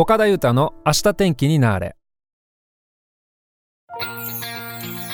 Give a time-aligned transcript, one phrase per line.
[0.00, 1.96] 岡田裕太の明日天気になれ。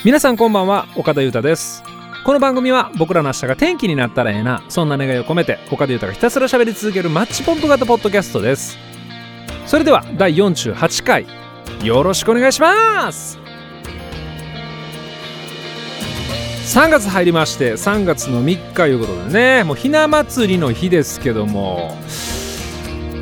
[0.05, 1.83] 皆さんこんばんは岡田裕太です。
[2.23, 8.77] この番組は僕らの明日が天気になったらええなそんな願いを込めて岡田裕太がひたすら喋り続けるマッチポンプ型ポッドキャストです。
[9.65, 11.27] それでは第48回
[11.83, 13.39] よろしくお願いします。
[16.75, 21.97] 3月入りまして3月の3日ということでねもうひな祭りの日ですけども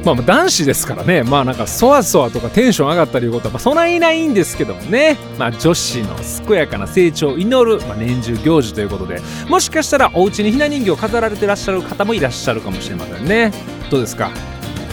[0.05, 1.23] まあ男子ですからね。
[1.23, 5.17] まあなんかそわそわとかテンション上がったりいうことは、まあ、そないないんですけどもね。
[5.39, 6.17] まあ女子の
[6.47, 9.21] 健やかな成長を祈る、まあ、年中行事ということで。
[9.49, 13.53] もしかしたらお家にひな人形を飾られてらっしゃる方もいらっしゃるかもしれませんね。
[13.91, 14.31] どうですか？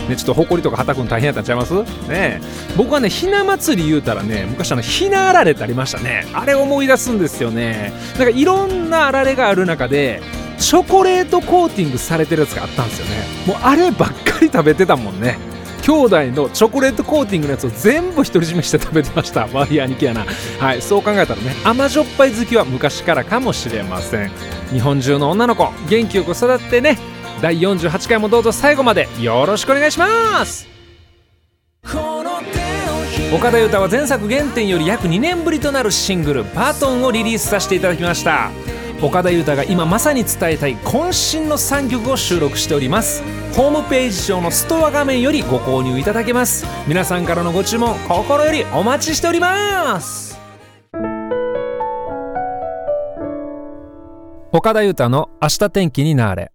[0.07, 1.73] ね、ちょっとほこりとかはたくの大変やったんちゃいます？
[2.07, 2.41] ね。
[2.75, 6.25] 僕はねひな祭り言うたらね昔あのひなあられってありましたね。
[6.33, 7.93] あれ思い出すんですよね。
[8.17, 10.21] なんかいろんなあられがある中で
[10.59, 13.23] チョコレートコーティングされてるやつがあったんですよね。
[13.47, 15.37] もうあればっかり食べてたもんね。
[15.81, 19.47] 兄弟のチョコレートコーティングのやつを全部独り占めして食べてました。
[19.47, 20.25] ワイヤー兄貴やな
[20.59, 24.31] はいそう考えたらね甘じょっぱい好きは昔からかもしれません。
[24.71, 26.97] 日本中の女の子元気よく育ってね。
[27.41, 29.07] 第48回もどうぞ最後まで。
[29.21, 30.67] よろしくお願いします。
[33.33, 38.49] 岡田裕太は前作原点より約2年ぶりとなるシングル「バトン」をリリースさせていただきました。
[39.01, 43.23] 岡田裕太が今まさに伝えたい渾身の3曲を収録しております。
[43.53, 46.65] ホームページ上のストア画面よりご購入いただけます。
[46.85, 50.37] 皆さんからのご注文心よりお待ちしております。
[54.51, 56.51] 岡田裕太の明日天気になれ。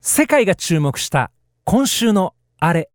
[0.00, 1.30] 世界が注目した
[1.64, 2.90] 今週のあれ。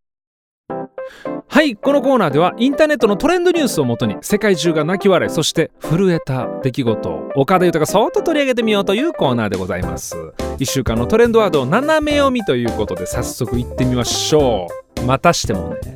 [1.54, 10.16] はいこのコーナーではインターネットのトレンドニュースをもとに世界中が泣き笑いそして震えた出来事を岡田裕太がそっと取り上げてみようというコーナーでございます。
[10.58, 14.68] 1週間のトレンドワードを斜め読みということで早速いってみましょ
[15.00, 15.04] う。
[15.06, 15.96] またしてもね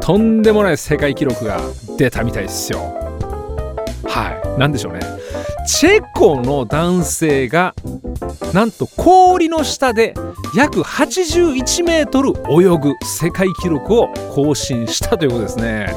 [0.00, 1.60] とんでもない世界記録が
[1.98, 2.78] 出たみたいですよ。
[4.04, 4.58] はい。
[4.58, 5.00] 何でしょうね。
[5.66, 7.74] チェコの男性が
[8.52, 10.14] なんと氷の下で
[10.56, 15.94] 約81メートル泳ぐ世界記録を更新したということですね。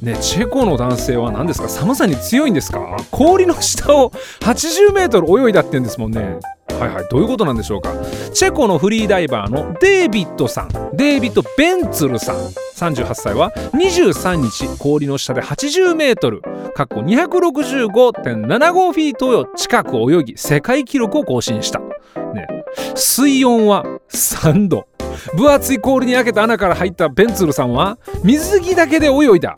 [0.00, 1.68] ね、チェコの男性は何ですか？
[1.68, 2.96] 寒さに強いんですか？
[3.10, 6.38] 氷の下を80メートル泳いだって言うんですもんね。
[6.82, 7.06] はいはい。
[7.08, 7.92] どういうことなんでしょうか。
[8.32, 10.68] チェコのフリーダイバーのデイビッドさん。
[10.96, 12.36] デイビッド・ベンツルさん。
[12.36, 13.52] 38歳は。
[13.72, 16.42] 23日氷の下で80メートル。
[16.74, 22.48] かっこ265.75フィートを近く泳ぎ世界記録を更新した、ね、
[22.96, 24.88] 水温は3度。
[25.36, 29.54] 分厚い氷に開けた穴から入ったベンツルさんは水着だけで泳いだ。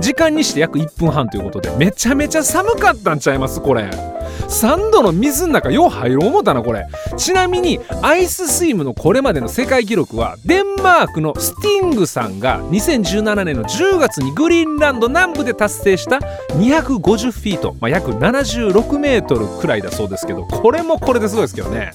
[0.00, 4.09] 時間にして約1分半ということでめちゃめちゃ寒かったんちゃいますこれ。
[4.50, 6.86] 3度の水の中よう入ろう思ったなこれ。
[7.16, 16.18] ちなみにアイススイムのこれまでの世界記録はデンマークのスティングさんが2017年の10月にグリーンランド南部で達成した
[16.56, 21.92] 250フィート、まあ、約76メートルくらいだそうですけどこれもこれですごいですけどね。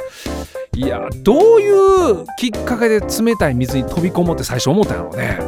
[0.75, 5.39] いやどういうきっかけで冷たい水に飛び込もうって最初思ったんやろうね。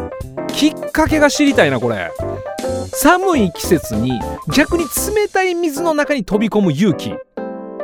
[0.47, 2.11] きっかけが知りたいなこれ。
[2.93, 4.19] 寒い季節に
[4.53, 7.13] 逆に冷たい水の中に飛び込む勇気。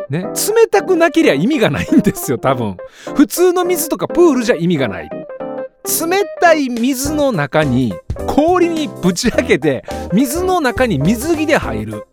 [0.10, 0.24] ね。
[0.24, 2.78] 冷たくなけりゃ意味がないんですよ多分。
[3.16, 5.10] 普通の水とかプールじゃ意味がない。
[5.10, 7.94] 冷たい水の中に
[8.28, 12.08] 氷にぶち開けて水の中に水着で入る。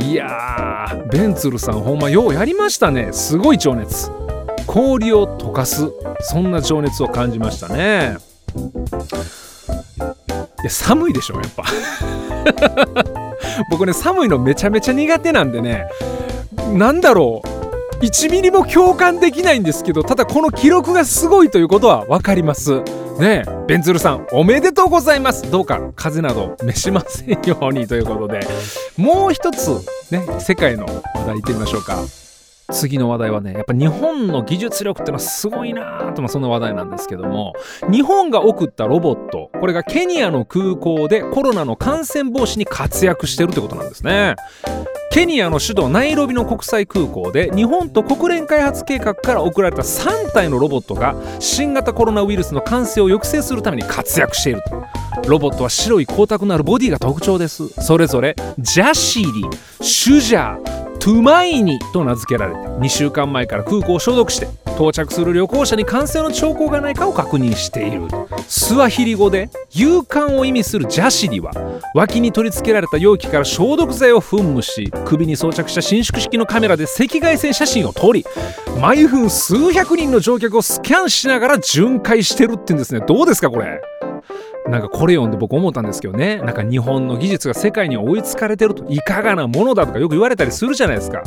[0.00, 3.12] いやーベンツルさんほんまようやりましたね。
[3.12, 4.10] すごい情熱。
[4.66, 5.90] 氷を溶かす。
[6.20, 8.16] そんな情熱を感じましたね。
[10.64, 11.64] や寒いでしょやっぱ。
[13.70, 15.86] 僕ね寒いのめちゃめちゃ苦手なんでね
[16.72, 18.04] なんだろう。
[18.04, 22.82] 1ミリも共感できないんですけどただこの記録がすごいということは分かります。
[23.18, 25.50] ねえベンズルさんおめでとうございます。
[25.50, 28.40] どうか風邪など召しませんようにということで。
[28.96, 29.68] もう一つ
[30.10, 31.98] ね世界の話題いってみましょうか。
[32.70, 37.54] 次の話題はねやっぱ日本の技術力ってのはすごいなとまあそんな話題なんですけども
[37.90, 44.36] 日本が送ったロボットこれがケニアの空港でコロナの感染防止に活躍してるってことなんですね。
[45.12, 54.84] ケニアの首都ナイロビの国際空港で日本と国連開発計画から送られた3体のロボットが新型コロナウイルスの感染を抑制するために活躍していると。
[55.28, 57.68] ロボットは白い光沢のあるボディが特徴です。
[57.82, 68.02] それぞれジャシーリシュジャートゥマイニと名付けられて2週間前から空港を消毒して到着する旅行者に感染の兆候がないかを確認している
[68.48, 71.52] スワヒリ語で勇敢を意味するジャシリは
[71.94, 78.24] 脇に取り付けられた容器から消毒剤を噴霧し首に装着した伸縮式のカメラで赤外線写真を撮り
[78.80, 83.00] 毎分数百人の乗客をスキャンしながら巡回してるって言うんですね。
[83.06, 83.80] どうですかこれ？
[84.68, 86.36] なんかこれ読んで僕思ったんですけどね。
[86.38, 88.84] なんか日本の技術が世界に追いつかれてると。
[88.88, 91.22] いかがなものだとかよく言われたりするじゃないですか。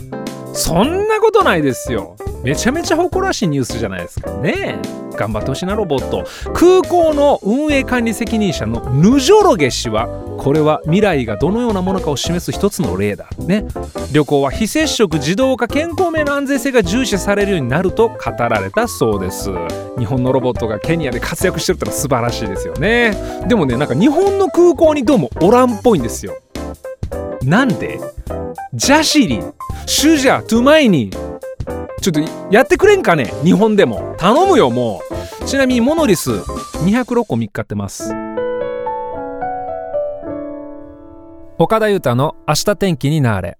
[0.53, 2.15] そんなこないですよ。
[2.43, 4.31] めちゃめちゃ誇らしいニュースじゃないですか。
[4.33, 4.77] ね
[5.15, 6.25] 頑張ってほしいなロボット。
[6.53, 10.07] 空港の運営管理責任者のヌジョロゲ氏は
[10.39, 13.29] これは未来がどのようなものかを示す一つの例だ。
[13.37, 13.65] ね。
[14.11, 19.51] 旅行は非接触自動化健康面の安全性が重視されるようになると語られたそうです。
[19.97, 23.15] 日本のロボットがケニアで活躍してるってのは素晴らしいですよね。
[23.47, 26.35] でもねなんか日本の空港にどうもおらんっぽいんですよ。
[27.43, 27.99] なんで？
[28.73, 29.39] ジャシリ
[29.85, 31.11] シュジャトゥマイニ
[32.03, 32.19] ちょっと
[32.51, 33.33] やってくれんかね？
[33.45, 34.13] 日本でも。
[34.17, 34.99] 頼むよも
[35.41, 35.45] う。
[35.45, 38.13] ちなみにモノリス206個見っかってます。
[41.57, 43.57] 岡田裕太の明日天気になれ。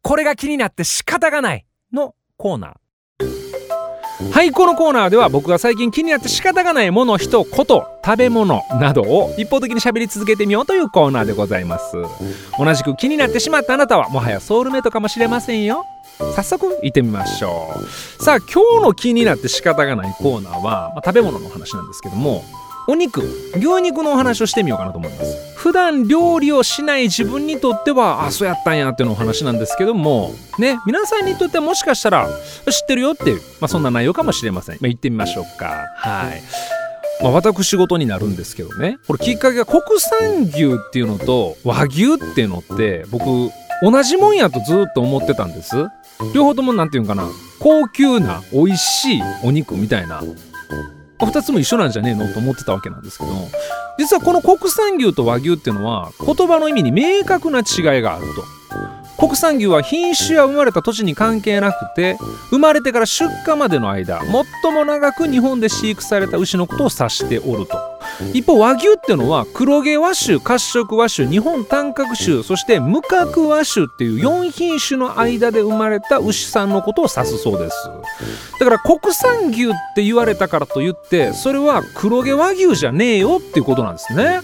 [0.00, 2.72] これが気になって仕方がないのコーナー。
[4.32, 11.96] はいこのコーナーでは僕が最近気になって仕方がないもの人こと食べ物などを一方的に喋り続けてみようというコーナーでございます。
[12.58, 15.86] 同じく気になってしまったあなたはもはやソウルメイトかもしれませんよ。
[16.36, 22.44] 早速行ってみましょうさあ今日の気になって仕方がないコーナーは、まあ、食べ物の話なんですけども
[22.90, 23.22] お肉
[23.54, 25.54] 牛肉のお話をしてみようかなと思います。
[25.56, 32.28] 普段料理をしない自分にとってはあそうやったんやっていうのお話なんですけどもね皆さんにとってはもしかしたら
[32.70, 35.86] 知ってるよっていう、まあ、そんな内容かもしれません、まあ、行ってみましょうか。
[35.96, 36.42] はい。
[37.22, 38.98] まあ、私事になるんですけどね。
[39.06, 43.26] これきっかけが国産牛っていうのと和牛っていうのって僕
[43.82, 45.76] 同じもんやとずっと思ってたんです。
[46.34, 47.28] 両方とも何て言うんかな。
[47.58, 50.22] 高級な美味しいお肉みたいな
[51.26, 53.30] 2つも一緒なんじゃねえのと思ってたわけなんですけど
[53.98, 58.60] 実はこの国産牛と和牛っていうのは言葉の意味に明確な違いがあると。
[59.18, 62.16] 国産牛は品種や生まれた土地に関係なくて
[62.48, 64.22] 生まれてから出荷までの間
[64.62, 67.89] 最も長く日本で飼育された牛のことを指しておると
[68.32, 77.76] 一方和牛っていうのは黒毛和種褐色和種日本短角種そして無角和種っていう4品種の間で生まれた牛さんのことを指すそうです。
[78.58, 84.40] だから国産牛って言われたからといってそれは黒毛和牛じゃねえよっていうことなんですね。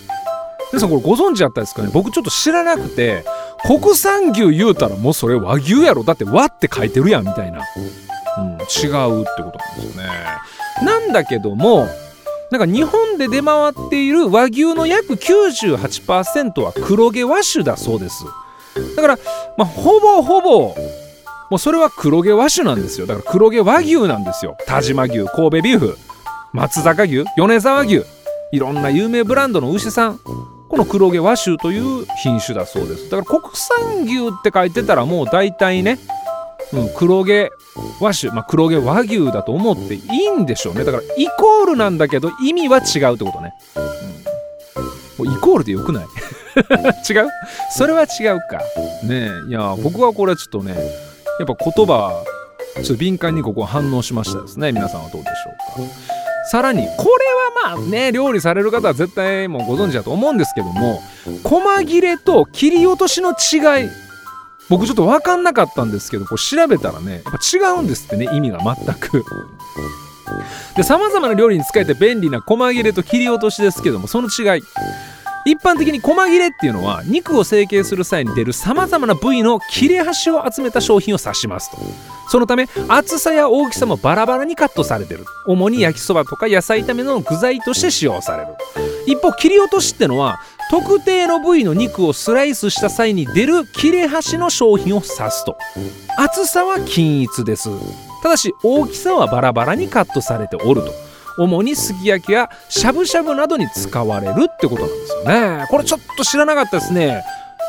[0.72, 1.90] 皆さんこれご存知だったですかね？
[1.92, 3.24] 僕ちょっと知らなくて
[3.64, 6.02] 国産牛言うたらもうそれ和牛やろ。
[6.02, 7.60] だって和って書いてるやんみたいな、
[8.38, 10.08] うん、違うってことなんですよね。
[10.82, 11.86] なんだけども
[12.50, 18.24] なんか日本で出回っている和牛の約98%は黒毛和種だそうです。
[18.94, 19.18] だから、
[19.56, 20.74] まあ、ほぼほぼ
[21.50, 23.06] もうそれは黒毛和種なんですよ。
[23.06, 24.56] だから黒毛和牛なんですよ。
[24.66, 25.98] 田島牛神戸ビーフ
[26.52, 28.04] 松坂牛米沢牛
[28.52, 30.18] いろんな有名ブランドの牛さん
[30.68, 33.10] この黒毛和種という品種だそうです。
[33.10, 35.98] だから国産牛って書いてたらもう大体ね、
[36.72, 37.50] うん、黒毛
[38.00, 40.84] 和種、まあ、黒毛和牛だと思っていいんでしょうね。
[40.84, 43.52] だからイコールなんだけど意味は違うってことね、
[45.18, 46.06] うん、イコールでよくない？
[47.08, 47.28] 違う？
[47.70, 48.58] それは違うか。
[49.04, 49.50] ねえ。
[49.50, 50.74] いや僕はこれちょっとね
[51.38, 52.24] やっぱ言葉
[52.76, 54.72] ちょっと敏感にここ反応しましたですね。
[54.72, 55.92] 皆さんはどうでしょうか。
[56.50, 57.04] さらにこ
[57.64, 61.02] れはまあね料理される方は絶対もうご存知だと思うんですけども
[61.42, 63.88] 細切れと切り落としの違い
[64.68, 69.24] 僕ちょっと分かんなかったんですけどこう調べたらねやっぱ違うんですってね意味が全く。
[70.76, 74.62] で様々な料理に使えて便利な細切れと切り落としですけどもその違い。
[75.48, 81.78] 一般的に細切れっていうのは肉を成形する際に出るさまざまな部位の切れ端を集めた商品を指しますと。
[82.28, 85.24] そのため厚さや大きさもバラバラにカットされてる。
[85.46, 88.48] 主に焼きそばとか野菜炒めの具材として使用される。
[89.06, 95.56] 一方切り落としってのは特定の部位の肉をスライスした際に出る切れ端の商品を指すと。
[96.18, 97.70] 厚さは均一です。
[98.22, 100.92] ただし大きさはバラバラにカットされておると。
[101.38, 105.66] 主にすき焼きやしゃぶしゃぶなどに使われるってことなんですよね。
[105.70, 107.22] これちょっと知らなかったですね。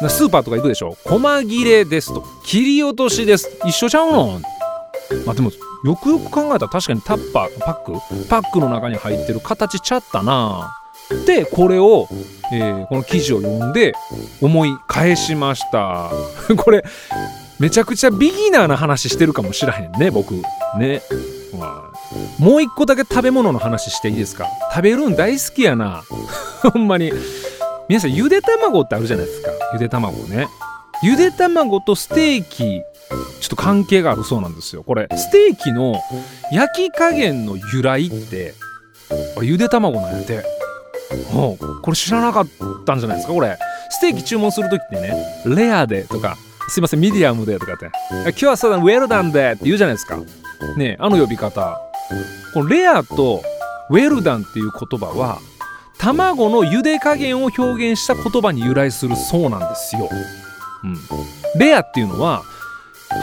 [0.09, 0.97] スーパーとか行くでしょ。
[1.03, 2.23] 細切れですと。
[2.45, 3.59] 切り落としです。
[3.65, 4.41] 一緒ちゃうの？
[5.25, 5.51] まあでも
[5.83, 8.27] よくよく考えたら確かにタッパーパック？
[8.27, 10.73] パックの中に入ってる形ちゃったな。
[11.25, 12.07] でこれを、
[12.51, 13.93] えー、この記事を読んで
[14.41, 16.09] 思い返しました。
[16.57, 16.83] これ
[17.59, 20.35] めちゃくちゃビギナーな話してるかもしらへんね僕。
[20.77, 21.01] ね、
[21.57, 24.47] まあ、もう一個だけ食べ物の話していいですか？
[24.71, 26.03] 食べるん大好きやな。
[26.71, 27.11] ほんまに。
[27.89, 29.49] 皆さんゆで卵ってあるじゃないですか。
[29.73, 30.47] ゆで卵ね。
[31.03, 32.81] ゆで卵とステーキ
[33.39, 34.83] ちょっと関係があるそうなんですよ。
[34.83, 35.95] これステーキの
[36.51, 38.53] 焼き加減の由来って
[39.37, 40.56] あれゆで卵なんやて。
[41.33, 42.47] おこれ知らなかっ
[42.85, 43.33] たんじゃないですか？
[43.33, 43.57] これ。
[43.89, 45.13] ステーキ注文する時ってね
[45.45, 46.35] レアでとか
[46.67, 47.89] すいませんミディアムでとかって。
[48.11, 50.19] 今日はそうだウェルダンでって言うじゃないですか。
[50.75, 51.79] ねあの呼び方。
[52.53, 53.41] このレアと
[53.89, 55.39] ウェルダンっていう言葉は
[55.97, 60.09] 卵の茹で加減を表現した言葉に由来するそうなんですよ。
[60.83, 60.97] うん、
[61.59, 62.43] レアっていうのは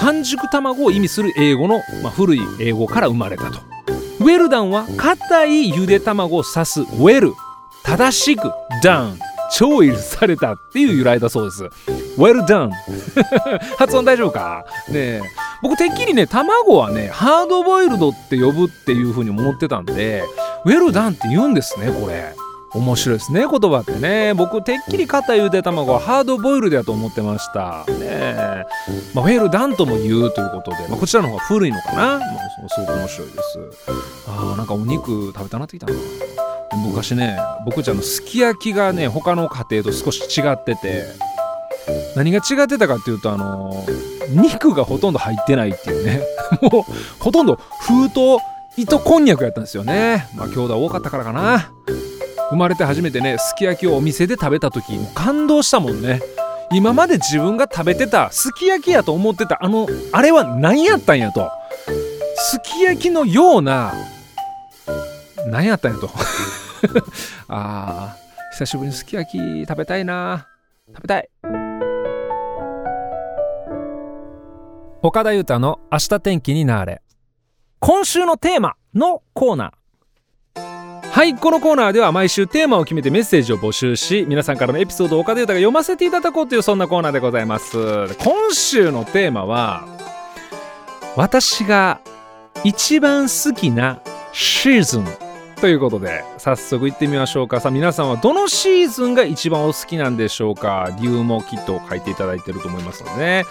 [0.01, 3.61] 半熟卵を意味する英語の、まあ、古い英語から生まれたと。
[4.21, 7.35] ウェルダンは硬いゆで卵を指すウェル。
[7.85, 8.51] 正しく
[8.83, 9.19] ダウン
[9.53, 11.65] 調理されたっていう由来だそうです。
[12.19, 12.71] Well done
[13.79, 14.65] 発音大丈夫か？
[14.89, 15.21] ねえ。
[15.63, 20.25] 僕てっきりね卵はねハードボイルドって呼ぶっていう風に思ってたんで
[20.67, 22.35] Well done って言うんですねこれ。
[22.75, 24.35] 面白いですね言葉ってね。
[24.35, 27.85] 僕てっきり硬いゆで卵はハードボイルドやと思ってました。
[28.01, 28.65] ね
[29.15, 32.21] まあ、ウェルダンとも言うということで、まあ、こちらの方が古いのかな、まあ、
[32.69, 33.61] すごく面白いです。
[34.27, 35.93] あーなんかお肉食べたなってきたな。
[36.77, 41.05] 昔ね僕じゃんのすき焼きがね他の家庭と少し違ってて
[42.17, 43.85] 何が違ってたかっていうとあの
[44.31, 46.23] 肉がほとんど入ってないっていうね。
[46.63, 46.83] もう
[47.19, 48.43] ほとんど封筒
[48.77, 50.29] 糸こんにゃくやったんですよね。
[50.35, 51.71] まあ兄弟多かったからかな。
[52.51, 56.21] 生まれて初めてねすき焼きをお店で食べた時もう感動したもんね。
[56.73, 61.51] 今まで自分が食べてたすき焼きやと思ってたあのあれは何やったんやと。
[62.37, 63.93] すき焼きのような
[65.47, 66.11] 何やったんやと。
[67.49, 70.47] あー久しぶりにすき焼き食べたいな。
[70.95, 71.29] 食べたい。
[75.03, 77.03] 岡田裕太の明日天気になれ。
[77.81, 81.11] 今週のテーマのコーナー。
[81.11, 87.77] はいこのコーナーでは毎週テーマを決めてメッセージを募集し皆さんからのエピソードを岡田裕太が読ませていただこうというそんなコーナーでございます。
[88.19, 89.87] 今週のテーマは
[91.17, 92.01] 私が
[92.63, 94.01] 一番好きな
[94.33, 95.24] シーズン。
[95.65, 97.59] ということで早速行ってみましょうか。
[97.59, 100.91] さあ皆さんはどのシーズンが一番お好きなんでしょうか？
[101.01, 103.45] 理由もきっと書いていただいてると思いますのでね。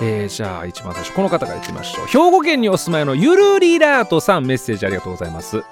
[0.00, 2.06] えー、じゃあ一番最初この方からいきましょう。
[2.06, 5.64] 兵庫県にお住まいのゆるりラートさんメッセージありがとうございます。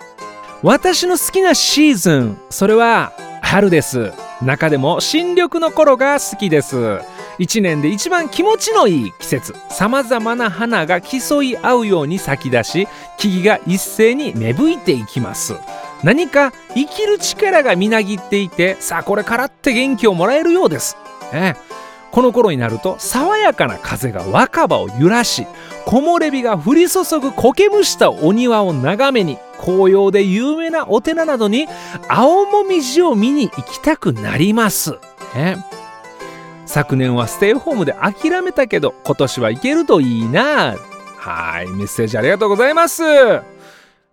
[0.64, 4.10] 私の好きなシーズンそれは春です。
[4.42, 6.98] 中でも新緑の頃が好きです。
[7.38, 9.54] 一年で一番気持ちのいい季節。
[9.70, 15.54] さまざまな花が競い合うように咲き出し木々が一斉に芽吹いていきます。
[16.04, 20.96] 何か生きる力がみなぎっていてさあこれからって元気をもらえるようです、
[21.32, 21.56] ね、
[22.12, 25.46] この頃になると爽やかな風が若葉を揺らし
[25.86, 31.66] 木漏れ日が降り注ぐ苔むしたお庭を眺めに紅葉で有名なお寺などに
[32.08, 34.98] 青もみじを見に行きたくなります、
[35.34, 35.56] ね、
[36.68, 40.76] 昨年はステイホームで諦めたけど今年は行けるといいな。
[41.16, 43.02] はいメッセージありがとうございます。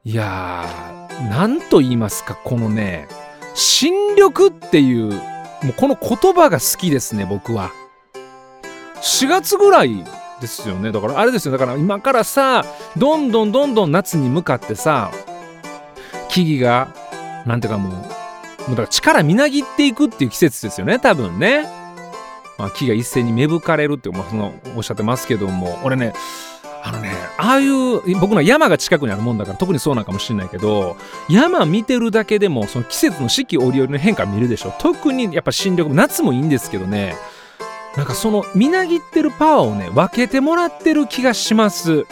[0.05, 3.07] いやー何と言いますかこのね
[3.55, 7.71] 新緑っていうもうこの言葉が好きですね僕は。
[9.01, 10.05] 4月ぐらい
[10.39, 10.93] ですよね。
[10.93, 11.51] だからあれですよ。
[11.51, 15.11] だから今からさどんどんどんどん夏に向かってさ
[16.29, 16.93] 木々が
[17.45, 17.99] なんていうかもうも
[18.67, 21.67] うだから力みなぎっていくっていう季節ですよね多分ね、
[22.57, 26.13] まあ、木が一斉に芽吹かれるって、まあ、そのおっしゃってますけども俺ね
[26.83, 30.95] あのねああいう僕の山が近くにあるもんだから特にそうなんかもしれないけど
[31.29, 34.73] 山見てるだけでもその季節の四季折々の変化見るでしょ。
[34.79, 37.15] 特にやっぱ新緑夏もいいんですけどね
[37.97, 42.05] なんかそのみなぎってるパワーをね分けてもらってる気がします。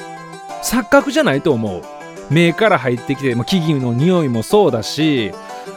[0.63, 1.83] 錯覚じゃないと思う。
[2.29, 5.33] 目から入ってきて、まあ、木々の匂いもそうだし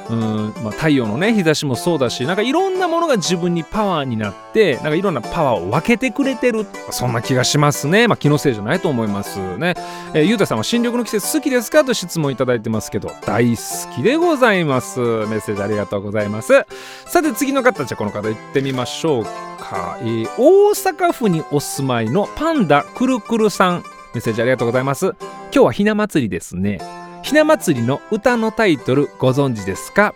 [0.09, 6.65] うんまあ、太陽のね日差しもそうだしなんかいろんなものが自分にパワーになってなんかいろんなパワーを分けてくれてる。
[6.91, 8.07] そんな気がしますね。
[8.07, 9.75] まあ気のせいじゃないと思いますね、
[10.15, 11.85] えー、ゆうたさんは新緑の季節好きですか？
[11.85, 15.01] と質問いただいてますけど大好きでございます。
[15.01, 16.67] メッセージありがとうございます。
[17.07, 23.83] さて次の方じゃこの方行ってみましょうか、えー、大阪府にお住まいのパンダくるくるさん。
[24.15, 25.15] メッセージありがとうございます。
[25.51, 27.06] 今日はひな祭りですね。
[27.27, 30.15] ひな祭りの歌のタイトルご存知ですか？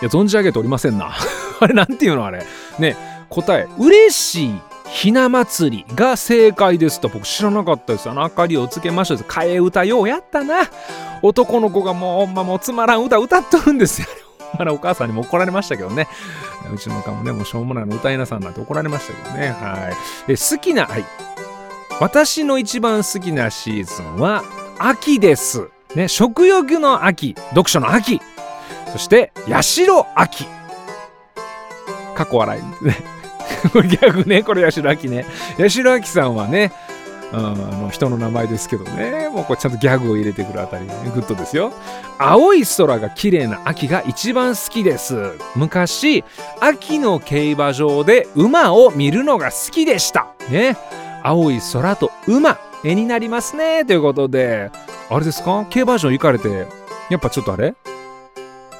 [0.00, 1.10] いや存じ上げておりませんな
[1.60, 2.44] あれなんていうのあれ
[2.78, 2.96] ね
[3.30, 10.64] 答え嬉しいひな祭りが正解ですと僕知らなかったですあの明かりをつけましょう替え歌ようやったな
[11.22, 14.08] 男の子がもうほんまもうつまらん歌歌っとるんですよ
[14.58, 16.06] まだお母さんにも怒られましたけどね。
[16.72, 19.48] うちのおかもね、もうしょうもないの歌いなさんなんて怒られましたけどね。
[19.50, 19.90] は
[20.26, 20.28] い。
[20.28, 21.04] で、好きな、はい。
[22.00, 24.42] 私の一番好きなシーズンは、
[24.78, 25.68] 秋です。
[25.94, 28.20] ね、食欲の秋、読書の秋、
[28.92, 30.46] そして八代秋。
[32.14, 32.62] 括弧笑い。
[32.84, 32.96] ね。
[34.00, 35.26] 逆ね、これ八代秋ね。
[35.58, 36.72] 八代亜紀さんはね、
[37.32, 41.72] うん、あの人の名前ですけどねもうこれちゃんとギャグを入れてくるあたり、ね、グッドですよ
[42.18, 46.24] 青い空が綺麗な秋が一番好きです昔
[46.60, 50.76] 秋の競馬場で馬を見るのが好きでしたね
[51.22, 54.70] 青い空と馬絵になりますねということで
[55.10, 55.66] あれですか？
[55.70, 56.66] 競馬場行かれて
[57.10, 57.74] やっぱちょっとあれ？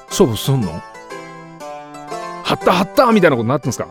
[0.07, 0.71] 勝負すんの？
[0.71, 3.87] はったはったみたいなことになってんですか？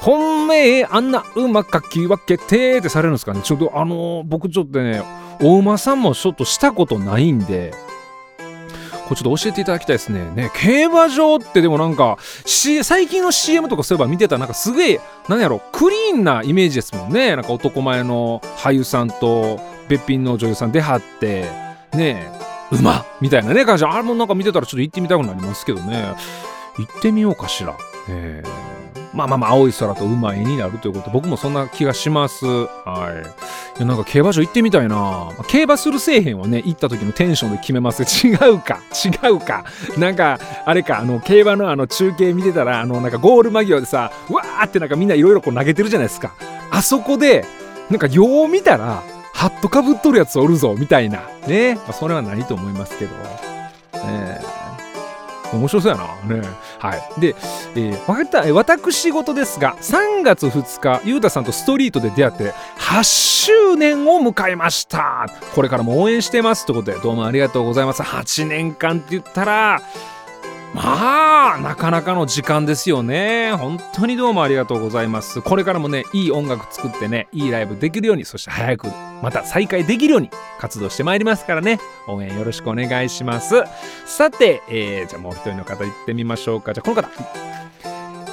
[0.00, 3.40] 本命あんな馬かき分けてってされるんですかね？
[3.42, 5.02] ちょっとあのー、僕ちょっとね
[5.42, 7.74] お馬さんもちょっとしたことないんで
[9.04, 10.24] これちょっと教えていただきたいですね。
[10.34, 17.36] ね、競馬場ってでもなんか、C、最近の CM とかそういえば見てたなんかすげえ、なんやろ、クリーンなイメージですもんね。
[17.36, 21.50] なんか男前の俳優さんとべっぴんの女優さん出張って、
[21.94, 22.30] ね
[22.70, 26.14] 馬みたいなね感じあれもなんか見てたらちょっと行ってみたくなりますけどね。
[26.78, 27.76] 行ってみようかしら。
[28.08, 28.73] えー
[29.14, 32.44] まあまあまあ青い空と馬絵になるということ僕もそんな気がします。
[32.44, 33.24] は
[33.76, 33.78] い。
[33.78, 34.96] いやなんか競馬場行ってみたいな。
[34.96, 38.02] まあ競馬するせえへんはね行った時のテンションで決めます。
[38.26, 38.80] 違うか。
[39.04, 39.64] 違うか。
[39.96, 46.32] なんかあれかあの競馬のあの中継見てたらあのなんかゴール間際でさわーってなんかみんないろいろこう投げてるじゃないですか。
[46.70, 47.44] あそこで
[47.90, 49.02] なんかよう見たら
[49.32, 51.22] ハットかぶっとるやつおるぞみたいな。
[51.46, 53.14] ね、まあ、それはないと思いますけど。
[54.06, 54.40] ね。
[55.52, 56.36] 面白そうやな。
[56.36, 56.48] ね。
[56.84, 57.20] はい。
[57.20, 57.34] で、
[57.76, 58.44] えー、また。
[58.52, 65.26] 私事ですが、3月2日、ゆうたさんとストリートで出会って、8周年を迎えました。
[65.54, 66.66] これからも応援してます。
[66.66, 68.02] ということで、どうもありがとうございます。
[68.02, 69.80] 8年間って言ったら、
[70.74, 73.52] まあなかなかの時間ですよね。
[73.52, 75.40] 本当にどうもありがとうございます。
[75.40, 78.88] これからもねいい音楽作ってねいいライブできるようにそして早く
[79.22, 81.78] また再開できるように活動してまいりますからね。
[82.08, 83.62] 応援よろしくお願いします。
[84.04, 86.74] さて、えー、じゃあもう一人の方行ってみましょうか。
[86.74, 87.08] じゃあこの方。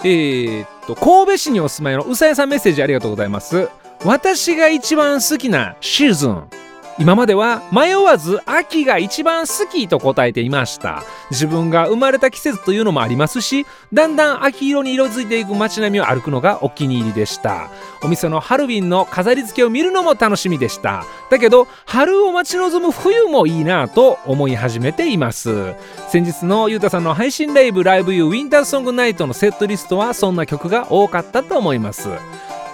[0.04, 3.70] えー、っと神戸市にお住まいのうさやさんメッセージありがとうございます。
[4.04, 6.61] 私が一番好きなシーズン。
[7.02, 11.02] 今までは迷わず秋が一番好きと答えていました。
[11.32, 17.72] 自分が生まれた季節というのもありますしだんだん秋色に色づいていく街並みを歩くのがお気に入りでした。
[18.04, 21.04] お店のハルビンの飾り付けを見るのも楽しみでした。
[21.32, 25.74] だけど春を待ち望む冬もいいなと思い始めています。
[26.10, 32.10] 先日のゆうたさんの配信ライブライブユーウィンターソングナイトのセットリストはそんな曲が多かったと思います。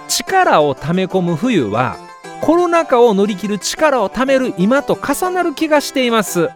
[0.06, 1.96] 力を溜め込む冬は
[2.42, 6.48] コロナ禍を乗り切る力を貯める今と重なる気がしています。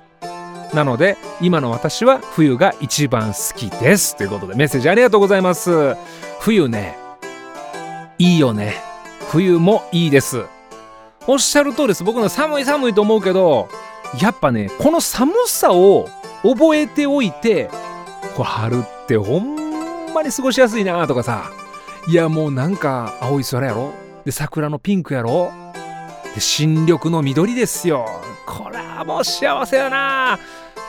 [0.72, 4.16] なので今の私は冬が一番好きです。
[4.16, 5.96] ということでメッセージありがとうございます。
[6.40, 6.96] 冬ね。
[8.18, 8.76] いいよね。
[9.28, 10.44] 冬もいいです。
[11.26, 12.04] おっしゃる通りです。
[12.04, 13.68] 僕の寒い寒いと思うけど
[14.20, 16.08] やっぱねこの寒さを
[16.42, 17.70] 覚えておいて
[18.34, 21.50] これ春ってほんまに過ごしやすいなとかさ。
[22.08, 24.01] いやもうなんか青い空やろ。
[24.24, 25.50] で桜のピンクやろ？
[26.34, 28.06] で新緑の緑ですよ。
[28.46, 30.38] これはもう幸せやな。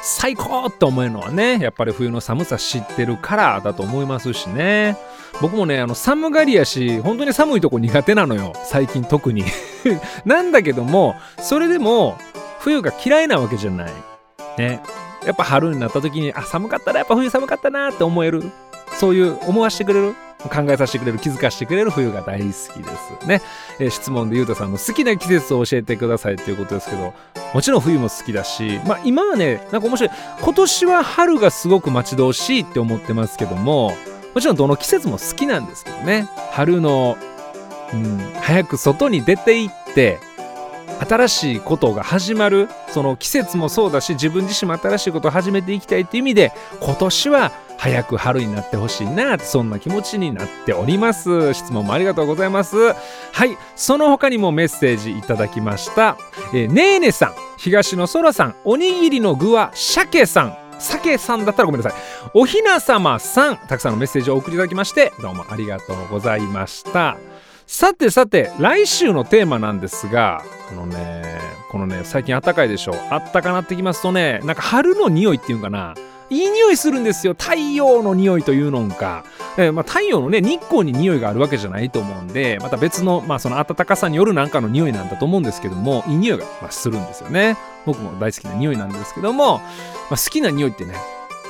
[0.02, 4.98] 最高って思えるのはねやっぱり冬の寒さ知ってるからだと思いますしね。
[5.41, 8.54] 僕もねあの寒がりやし本当に寒いとこ苦手なのよ。
[8.65, 9.43] 最近特に。
[10.26, 12.17] なんだけどもそれでも
[12.60, 13.91] 冬が嫌いなわけじゃない。
[14.58, 14.82] ね。
[15.26, 18.43] やっぱ春になった時にあ寒かったなやっぱ冬寒かったなって思える。
[19.00, 20.15] そういう思わせてくれる。
[20.49, 23.27] 考えさせてくれる気づかせてくれる冬が大好きです。
[23.27, 23.41] ね、
[23.79, 27.13] えー、質問でゆうたさんの好きな季節を教えてくださいということですけど
[27.53, 30.12] もちろん冬も好きだしまあ今はねなんか面白い。
[30.41, 33.93] 今年は春がすごく待ち遠しいって思ってますけども
[34.34, 36.27] もちろんどの季節も好きなんですけどね。
[36.51, 37.17] 春の、
[37.93, 40.19] うん、早く外に出て行って
[41.08, 42.69] 新しいことが始まる。
[42.89, 47.51] その季節もそうだし自分自身も新しいことを始めていきたいっていう意味で今年は
[47.84, 51.54] 早く春になってほしいなそんな気持ちになっております。
[51.54, 52.78] 質問もありがとうございます。
[52.78, 52.93] は
[53.46, 56.17] いその他にもメッセージいただきました、
[56.54, 60.58] えー、ねえねさん東野空さんおにぎりの具は鮭さん。
[60.80, 62.00] 鮭さんだったらごめんなさい。
[62.34, 67.17] おひなさまさんたくさんのメッセージをお送りいただきましてどうもありがとうございました。
[67.67, 71.22] さてさて来週のテーマなんですがこのね
[71.69, 72.96] このね最近あったかいでしょ。
[73.10, 75.96] あったかなってきますとねなんか春の匂いっていうかな。
[76.29, 77.36] いい匂いするんですよ。
[77.38, 79.23] 太陽の匂いというのか、
[79.57, 87.57] えー、まあ、太陽のね日光に匂いがあるわけじゃないと思うんでまた別の,、まあその暖かさによるなんかの匂いなんだと思うんですけどもいい匂いが、まあ、するんですよね。
[87.86, 90.95] 僕も大好きな匂いなんですけども、まあ、好きな匂いってね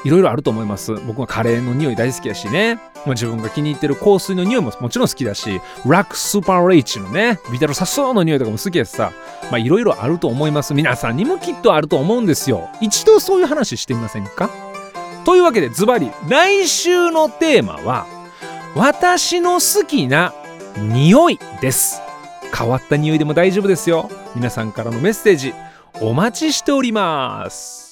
[0.03, 0.93] いろいろあると思います。
[1.07, 2.75] 僕はカレーの匂い大好きだしね。
[2.75, 9.11] まあ、自分が気に入ってる香水の匂いももちろん好きだし、ラックスーパーレイチのね、ビタルサソーの匂いとかも好きやしさ、
[9.51, 10.73] まあいろいろあると思います。
[10.73, 12.69] 皆さんにもきっとあると思うんですよ。
[12.81, 14.49] 一度そういう話してみませんか？
[15.25, 18.05] というわけでズバリ来週のテーマは
[18.75, 20.33] 私の好きな
[20.77, 22.01] 匂いです
[22.53, 25.53] 変わった匂いでも大丈夫ですよ皆さんからのメッセージ
[26.01, 27.82] お待ちしております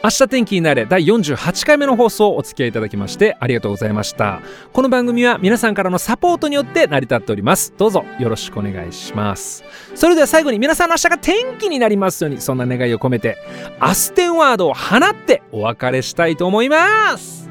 [0.00, 4.40] 明日天気になれ第48回目の放送お付き合いいただきましてありがとうございました。
[4.72, 7.74] この番組は皆さんからのサポートによって成り立っております。
[7.76, 9.64] どうぞよろしくお願いします。
[9.96, 13.38] それでは最後に皆さんの明日が天気になりますようにそんな願いを込めて
[13.80, 17.48] アステンワードを放ってお別れしたいと思います。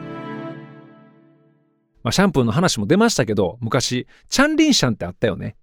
[2.03, 5.57] まあ、シャンプーの話も出ましたけど昔チャンリンシャンってあったよね。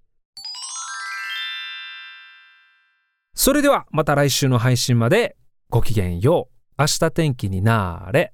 [3.33, 5.37] それではまた来週の配信まで
[5.71, 6.54] ごきげんよう。
[6.77, 8.33] 明日天気になーれ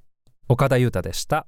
[0.48, 1.46] 岡田裕太でした。